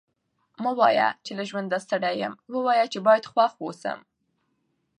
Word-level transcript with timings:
مه 0.63 0.71
وايه! 0.79 1.07
چي 1.25 1.31
له 1.37 1.43
ژونده 1.49 1.77
ستړی 1.85 2.13
یم؛ 2.21 2.33
ووايه 2.53 2.85
چي 2.93 2.99
باید 3.07 3.29
خوښ 3.31 3.51
واوسم. 3.57 3.99